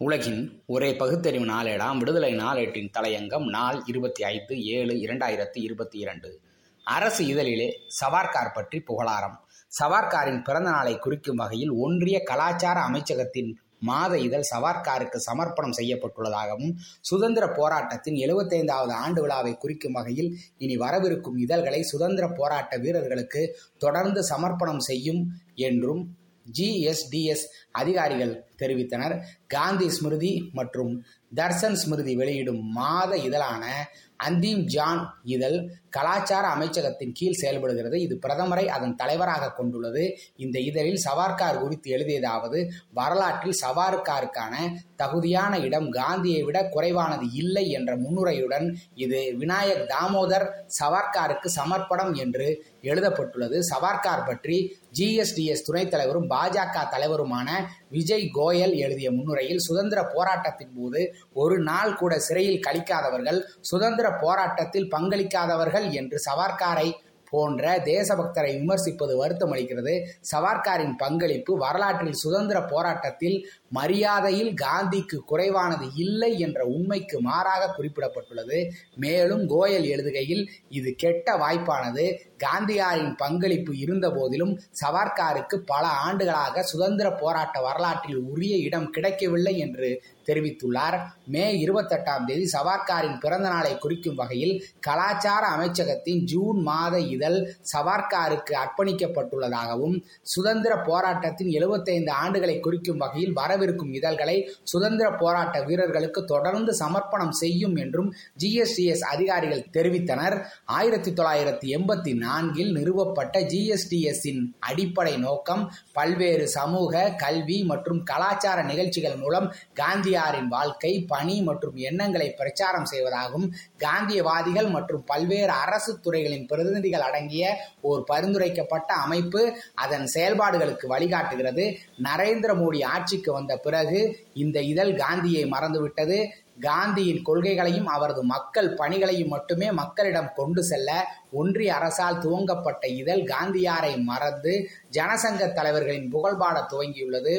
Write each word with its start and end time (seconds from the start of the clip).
உலகின் 0.00 0.40
ஒரே 0.66 0.88
பகுத்தறிவு 0.94 1.44
நாளேடாம். 1.44 1.98
விடுதலை 1.98 2.34
நாளேட்டின் 2.34 2.90
தலையங்கம் 2.96 3.44
நாள் 3.44 3.82
இருபத்தி 3.86 4.22
ஐந்து 4.24 4.54
ஏழு 4.64 4.94
இரண்டாயிரத்தி 4.94 5.58
இருபத்தி 5.58 5.98
இரண்டு 5.98 6.40
அரசு 6.84 7.22
இதழிலே 7.24 7.68
சவார்கார் 8.00 8.52
பற்றி 8.52 8.80
புகழாரம். 8.80 9.36
சவார்காரின் 9.72 10.42
பிறந்த 10.42 10.70
நாளை 10.70 10.98
குறிக்கும் 10.98 11.36
வகையில் 11.36 11.72
ஒன்றிய 11.84 12.22
கலாச்சார 12.22 12.80
அமைச்சகத்தின் 12.80 13.50
மாத 13.78 14.18
இதழ் 14.18 14.46
சவார்காருக்கு 14.50 15.20
சமர்ப்பணம் 15.20 15.76
செய்யப்பட்டுள்ளதாகவும் 15.76 16.70
சுதந்திர 17.00 17.48
போராட்டத்தின் 17.48 18.14
எழுபத்தைந்தாவது 18.14 18.94
ஆண்டு 19.04 19.20
விழாவை 19.20 19.54
குறிக்கும் 19.56 19.92
வகையில் 19.92 20.30
இனி 20.58 20.76
வரவிருக்கும் 20.76 21.36
இதழ்களை 21.36 21.82
சுதந்திர 21.82 22.28
போராட்ட 22.28 22.76
வீரர்களுக்கு 22.76 23.42
தொடர்ந்து 23.78 24.22
சமர்ப்பணம் 24.24 24.84
செய்யும் 24.90 25.22
என்றும் 25.54 26.04
ஜிஎஸ்டிஎஸ் 26.46 27.46
அதிகாரிகள் 27.72 28.32
தெரிவித்தனர். 28.58 29.18
காந்தி 29.46 29.90
ஸ்மிருதி 29.90 30.50
மற்றும் 30.52 31.04
தர்சன் 31.34 31.72
ஸ்மிருதி 31.72 32.16
வெளியிடும் 32.16 32.62
மாத 32.66 33.16
இதழான 33.16 33.88
அந்தீம் 34.24 34.64
ஜான் 34.64 35.20
இதழ் 35.24 35.70
கலாச்சார 35.90 36.48
அமைச்சகத்தின் 36.48 37.12
கீழ் 37.14 37.32
செயல்படுகிறது. 37.32 38.00
இது 38.00 38.18
பிரதமரை 38.26 38.66
அதன் 38.66 38.94
தலைவராக 38.94 39.52
கொண்டுள்ளது. 39.52 40.18
இந்த 40.36 40.58
இதழில் 40.58 41.00
சவார்கார் 41.04 41.60
குறித்து 41.60 41.96
எழுதியதாவது 41.96 42.68
வரலாற்றில் 42.94 43.58
சவார்காருக்கான 43.60 44.54
தகுதியான 44.96 45.58
இடம் 45.58 45.90
காந்தியை 45.90 46.42
விட 46.42 46.68
குறைவானது 46.68 47.32
இல்லை 47.32 47.70
என்ற 47.70 47.96
முன்னுரையுடன் 47.96 48.74
இது 48.94 49.36
விநாயக் 49.38 49.86
தாமோதர் 49.86 50.48
சவார்காருக்கு 50.66 51.50
சமர்ப்பணம் 51.50 52.14
என்று 52.14 52.64
எழுதப்பட்டுள்ளது. 52.82 53.58
சவார்கார் 53.62 54.26
பற்றி 54.26 54.76
ஜிஎஸ்டிஎஸ் 54.98 55.64
துணைத் 55.64 55.90
தலைவரும் 55.90 56.30
பாஜக 56.30 56.76
தலைவருமான 56.90 57.48
விஜய் 57.90 58.28
கோயல் 58.34 58.74
எழுதிய 58.76 59.08
முன்னுரையில் 59.10 59.64
சுதந்திர 59.66 60.00
போராட்டத்தின் 60.06 60.72
போது 60.76 61.00
ஒரு 61.34 61.56
நாள் 61.62 61.92
கூட 61.94 62.14
சிறையில் 62.18 62.64
கழிக்காதவர்கள் 62.66 63.40
சுதந்திர 63.62 64.08
போராட்டத்தில் 64.16 64.88
பங்களிக்காதவர்கள் 64.90 65.86
என்று 65.92 66.18
சவார்காரை 66.26 66.88
போன்ற 67.32 67.62
தேசபக்தரை 67.84 68.50
விமர்சிப்பது 68.56 69.14
வருத்தம் 69.16 69.52
அளிக்கிறது 69.52 69.94
சவார்காரின் 70.32 70.94
பங்களிப்பு 70.96 71.52
வரலாற்றில் 71.56 72.20
சுதந்திர 72.20 72.58
போராட்டத்தில் 72.64 73.38
மரியாதையில் 73.70 74.54
காந்திக்கு 74.54 75.16
குறைவானது 75.16 75.90
இல்லை 75.94 76.38
என்ற 76.38 76.64
உண்மைக்கு 76.64 77.20
மாறாக 77.20 77.72
குறிப்பிடப்பட்டுள்ளது. 77.78 78.70
மேலும் 78.94 79.48
கோயல் 79.48 79.86
எழுதுகையில் 79.94 80.48
இது 80.68 80.94
கெட்ட 80.94 81.36
வாய்ப்பானது. 81.36 82.18
காந்தியாரின் 82.44 83.16
பங்களிப்பு 83.16 83.78
இருந்த 83.78 84.10
போதிலும் 84.10 84.60
சவார்காருக்கு 84.82 85.56
பல 85.56 85.86
ஆண்டுகளாக 85.86 86.62
சுதந்திர 86.62 87.10
போராட்ட 87.10 87.60
வரலாற்றில் 87.60 88.16
உரிய 88.16 88.56
இடம் 88.56 88.90
கிடைக்கவில்லை 88.90 89.58
என்று 89.58 90.02
தெரிவித்துள்ளார். 90.26 91.00
மே 91.24 91.64
இருபத்தெட்டாம் 91.64 92.24
தேதி 92.24 92.48
சவார்காரின் 92.52 93.18
பிறந்த 93.18 93.48
நாளை 93.48 93.78
குறிக்கும் 93.78 94.14
வகையில் 94.14 94.64
கலாச்சார 94.80 95.48
அமைச்சகத்தின் 95.56 96.24
ஜூன் 96.24 96.62
மாத 96.62 96.98
இதழ் 96.98 97.54
சவார்காருக்கு 97.72 98.54
அர்ப்பணிக்கப்பட்டுள்ளதாகவும் 98.54 100.02
சுதந்திர 100.22 100.76
போராட்டத்தின் 100.78 101.48
எழுபத்தைந்து 101.48 102.12
ஆண்டுகளை 102.12 102.60
குறிக்கும் 102.60 102.96
வகையில் 102.96 103.32
வர 103.32 103.55
வரவிருக்கும் 103.56 103.92
இதழ்களை 103.92 104.36
சுதந்திர 104.62 105.10
போராட்ட 105.10 105.56
வீரர்களுக்கு 105.62 106.24
தொடர்ந்து 106.24 106.72
சமர்ப்பணம் 106.74 107.30
செய்யும் 107.30 107.76
என்றும் 107.76 108.08
ஜிஎஸ்டிஎஸ் 108.38 109.04
அதிகாரிகள் 109.12 109.68
தெரிவித்தனர். 109.72 110.36
ஆயிரத்தி 110.64 111.10
தொள்ளாயிரத்தி 111.10 111.68
எண்பத்தி 111.76 112.12
நான்கில் 112.16 112.72
நிறுவப்பட்ட 112.72 113.40
ஜிஎஸ்டிஎஸ்ஸின் 113.52 114.42
அடிப்படை 114.58 115.16
நோக்கம் 115.16 115.62
பல்வேறு 115.92 116.48
சமூக 116.48 117.14
கல்வி 117.16 117.64
மற்றும் 117.64 118.02
கலாச்சார 118.02 118.62
நிகழ்ச்சிகள் 118.62 119.16
மூலம் 119.16 119.54
காந்தியாரின் 119.80 120.50
வாழ்க்கை 120.56 121.04
பணி 121.08 121.42
மற்றும் 121.42 121.76
எண்ணங்களை 121.88 122.28
பிரச்சாரம் 122.30 122.88
செய்வதாகும். 122.92 123.46
காந்தியவாதிகள் 123.78 124.70
மற்றும் 124.70 125.04
பல்வேறு 125.04 125.54
அரசு 125.64 126.00
துறைகளின் 126.00 126.46
பிரதிநிதிகள் 126.46 127.06
அடங்கிய 127.08 127.56
ஒரு 127.80 128.04
பரிந்துரைக்கப்பட்ட 128.12 128.94
அமைப்பு 128.94 129.42
அதன் 129.74 130.06
செயல்பாடுகளுக்கு 130.14 130.86
வழிகாட்டுகிறது. 130.88 131.64
நரேந்திர 132.02 132.50
மோடி 132.62 132.84
ஆட்சிக்கு 132.84 133.32
வந்த 133.32 133.45
பிறகு 133.54 134.00
இந்த 134.34 134.60
இதழ் 134.62 134.94
காந்தியை 134.94 135.44
மறந்துவிட்டது. 135.44 136.18
காந்தியின் 136.60 137.22
கொள்கைகளையும் 137.24 137.84
அவரது 137.84 138.22
மக்கள் 138.24 138.74
பணிகளையும் 138.74 139.28
மட்டுமே 139.28 139.72
மக்களிடம் 139.72 140.32
கொண்டு 140.34 140.64
செல்ல 140.64 140.90
ஒன்றிய 141.30 141.74
அரசால் 141.74 142.18
துவங்கப்பட்ட 142.18 142.86
இதழ் 142.86 143.22
காந்தியாரை 143.32 144.02
மறந்து 144.02 144.68
ஜனசங்க 144.92 145.52
தலைவர்களின் 145.52 146.12
புகழ்பாட 146.12 146.56
துவங்கியுள்ளது. 146.72 147.36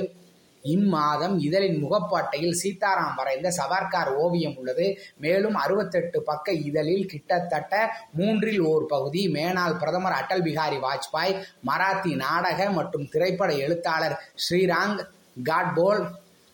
இம்மாதம் 0.64 1.40
இதழின் 1.40 1.84
முகப்பாட்டையில் 1.84 2.58
சீதாராம் 2.64 3.16
வரைந்த 3.16 3.52
சவார்கார் 3.52 4.16
ஓவியம் 4.16 4.56
உள்ளது. 4.58 4.98
மேலும் 5.18 5.56
அறுபத்தெட்டு 5.56 6.24
பக்க 6.24 6.52
இதழில் 6.52 7.06
கிட்டத்தட்ட 7.06 7.74
மூன்றில் 8.14 8.60
ஓர் 8.60 8.86
பகுதி 8.86 9.28
மேனால் 9.28 9.78
பிரதமர் 9.78 10.12
அடல் 10.12 10.44
பிகாரி 10.44 10.80
வாஜ்பாய் 10.86 11.36
மராத்தி 11.68 12.16
நாடக 12.16 12.70
மற்றும் 12.70 13.10
திரைப்பட 13.10 13.54
எழுத்தாளர் 13.54 14.18
ஸ்ரீராங் 14.46 14.98
காட்போல் 15.44 16.02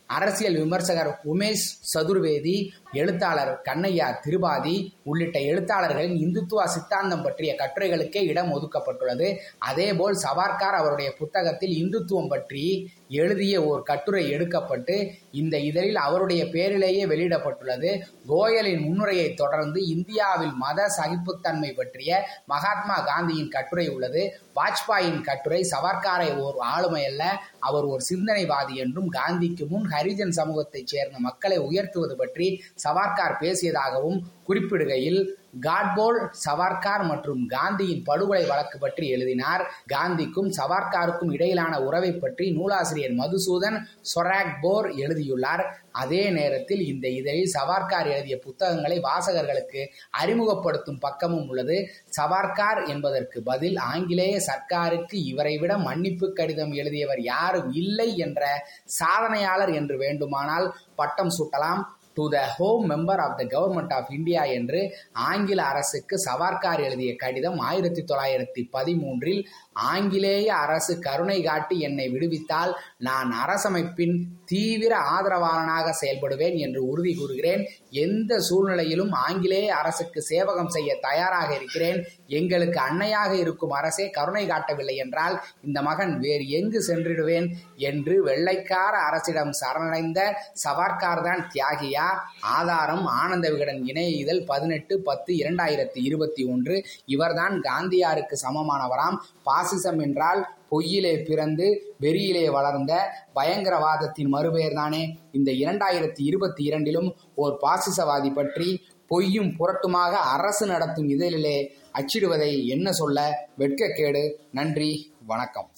அரசியல் 0.09 0.57
விமர்சகர் 0.57 1.19
உமேஷ் 1.25 1.67
சதுர்வேதி 1.93 2.69
எழுத்தாளர் 2.91 3.61
கண்ணையா 3.63 4.07
திருபாதி 4.19 4.93
உள்ளிட்ட 5.03 5.39
எழுத்தாளர்களின் 5.39 6.17
இந்துத்துவ 6.23 6.63
சித்தாந்தம் 6.65 7.23
பற்றிய 7.23 7.55
கட்டுரைகளுக்கே 7.57 8.21
இடம் 8.23 8.51
ஒதுக்கப்பட்டுள்ளது. 8.53 9.37
அதேபோல் 9.59 10.15
சவார்கார் 10.15 10.77
அவருடைய 10.81 11.13
புத்தகத்தில் 11.13 11.73
இந்துத்துவம் 11.83 12.27
பற்றி 12.27 12.91
எழுதிய 13.07 13.55
ஒரு 13.63 13.83
கட்டுரை 13.83 14.29
எடுக்கப்பட்டு 14.29 14.95
இந்த 15.31 15.55
இதழில் 15.59 15.95
அவருடைய 15.95 16.43
பேரிலேயே 16.45 17.05
வெளியிடப்பட்டுள்ளது. 17.05 17.89
கோயலின் 18.27 18.81
முன்னுரையை 18.81 19.33
தொடர்ந்து 19.33 19.87
இந்தியாவில் 19.87 20.53
மத 20.53 20.87
சகிப்புத்தன்மை 20.87 21.71
பற்றிய 21.71 22.27
மகாத்மா 22.45 22.99
காந்தியின் 22.99 23.49
கட்டுரை 23.49 23.87
உள்ளது. 23.89 24.23
வாஜ்பாயின் 24.55 25.21
கட்டுரை 25.21 25.61
சவார்காரை 25.71 26.37
ஓர் 26.37 26.57
ஆளுமை 26.57 27.05
அல்ல 27.05 27.23
அவர் 27.59 27.83
ஒரு 27.83 28.01
சிந்தனைவாதி 28.09 28.73
என்றும் 28.73 29.11
காந்திக்கு 29.11 29.67
முன் 29.67 29.87
ஹரிஜன் 30.03 30.35
சமூகத்தைச் 30.35 30.87
சேர்ந்த 30.87 31.17
மக்களை 31.19 31.57
உயர்த்துவது 31.59 32.15
பற்றி 32.15 32.47
சவார்கார் 32.83 33.35
பேசியதாகவும் 33.41 34.19
குறிப்பிடுகையில் 34.47 35.21
காட்போல் 35.61 36.31
சவார்கார் 36.45 37.03
மற்றும் 37.05 37.47
காந்தியின் 37.47 38.03
படுகொலை 38.03 38.45
வழக்கு 38.45 38.77
பற்றி 38.79 39.07
எழுதினார். 39.07 39.63
காந்திக்கும் 39.87 40.49
சவார்காருக்கும் 40.57 41.31
இடையிலான 41.31 41.81
உறவை 41.81 42.11
பற்றி 42.13 42.51
நூலாசிரியர் 42.51 43.15
மதுசூதன் 43.21 43.77
சொராக் 44.13 44.59
போர் 44.61 44.89
எழுதியுள்ளார். 44.95 45.63
அதே 45.91 46.29
நேரத்தில் 46.29 46.87
இந்த 46.87 47.07
இதழில் 47.07 47.53
சவார்கார் 47.57 48.07
எழுதிய 48.07 48.39
புத்தகங்களை 48.39 48.99
வாசகர்களுக்கு 48.99 49.81
அறிமுகப்படுத்தும் 50.09 50.99
பக்கமும் 50.99 51.47
உள்ளது. 51.47 51.89
சவார்கார் 52.19 52.87
என்பதற்கு 52.87 53.43
பதில் 53.43 53.77
ஆங்கிலேய 53.77 54.41
சர்க்காருக்கு 54.49 55.17
இவரை 55.31 55.57
விட 55.57 55.77
மன்னிப்பு 55.77 56.33
கடிதம் 56.33 56.71
எழுதியவர் 56.71 57.21
யாரும் 57.21 57.73
இல்லை 57.73 58.17
என்ற 58.17 58.67
சாதனையாளர் 58.99 59.73
என்று 59.73 59.97
வேண்டுமானால் 59.97 60.75
பட்டம் 60.95 61.35
சூட்டலாம். 61.39 61.83
To 62.13 62.25
the 62.33 62.39
home 62.55 62.83
member 62.89 63.21
of 63.25 63.37
the 63.39 63.43
government 63.55 63.93
of 63.93 64.11
India 64.11 64.43
என்று 64.57 64.81
ஆங்கில 65.29 65.59
அரசுக்கு 65.63 66.15
சவார்கார் 66.19 66.81
எழுதிய 66.81 67.13
கடிதம் 67.15 67.59
ஆயிரத்தி 67.69 68.03
தொள்ளாயிரத்தி 68.11 68.63
பதிமூன்றில் 68.75 69.41
ஆங்கிலேய 69.89 70.47
அரசு 70.55 70.93
கருணை 70.99 71.37
காட்டி 71.41 71.75
என்னை 71.79 72.07
விடுவித்தால் 72.09 72.73
நான் 72.97 73.29
அரசமைப்பின் 73.43 74.15
தீவிர 74.45 74.93
ஆதரவாளனாக 75.15 75.93
செயல்படுவேன் 76.01 76.57
என்று 76.57 76.79
உறுதி 76.85 77.13
கூறுகிறேன். 77.15 77.61
எந்த 78.03 78.39
சூழ்நிலையிலும் 78.39 79.13
ஆங்கிலேய 79.25 79.69
அரசுக்கு 79.75 80.21
சேவகம் 80.21 80.73
செய்ய 80.75 80.89
தயாராக 81.01 81.49
இருக்கிறேன். 81.55 81.99
எங்களுக்கு 82.39 82.79
அன்னையாக 82.79 83.31
இருக்கும் 83.43 83.73
அரசே 83.79 84.05
கருணை 84.09 84.43
காட்டவில்லை 84.47 84.95
என்றால் 84.95 85.35
இந்த 85.61 85.81
மகன் 85.81 86.13
வேறு 86.19 86.45
எங்கு 86.59 86.81
சென்றிடுவேன் 86.87 87.47
என்று 87.89 88.15
வெள்ளைக்கார 88.23 88.93
அரசிடம் 89.09 89.53
சரணடைந்த 89.61 90.19
சவார்கார் 90.65 91.25
தான் 91.29 91.43
தியாகியா 91.53 92.02
ஆதாரம் 92.41 93.05
ஆனந்த 93.05 93.51
விகடன் 93.51 93.85
இணைய 93.85 94.09
இதழ் 94.09 94.45
பதினெட்டு 94.45 94.99
பத்து 94.99 95.33
இரண்டாயிரத்தி 95.33 95.99
இருபத்தி 96.03 96.43
ஒன்று. 96.45 96.85
இவர்தான் 97.05 97.61
காந்தியாருக்கு 97.61 98.35
சமமானவராம். 98.45 99.17
பாசிசம் 99.45 100.01
என்றால் 100.01 100.47
பொய்யிலே 100.71 101.25
பிறந்து 101.25 101.95
வெறியிலே 102.01 102.51
வளர்ந்த 102.51 103.11
பயங்கரவாதத்தின் 103.35 104.31
மறுபெயர்தானே. 104.31 105.15
இந்த 105.31 105.51
இரண்டாயிரத்தி 105.51 106.23
இருபத்தி 106.23 106.63
இரண்டிலும் 106.63 107.15
ஓர் 107.35 107.59
பாசிசவாதி 107.61 108.33
பற்றி 108.33 108.83
பொய்யும் 109.07 109.53
புரட்டுமாக 109.59 110.11
அரசு 110.35 110.65
நடத்தும் 110.67 111.09
இதழிலே 111.09 111.67
அச்சிடுவதை 111.93 112.65
என்ன 112.65 112.91
சொல்ல 112.91 113.47
வெட்கக்கேடு. 113.59 114.31
நன்றி 114.51 115.13
வணக்கம். 115.25 115.69